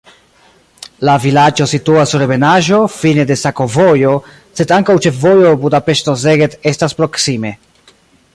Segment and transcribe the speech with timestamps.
[1.09, 4.15] La vilaĝo situas sur ebenaĵo, fine de sakovojo,
[4.61, 7.55] sed ankaŭ ĉefvojo Budapeŝto-Szeged estas proksime.